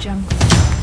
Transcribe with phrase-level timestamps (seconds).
[0.00, 0.75] Jungle.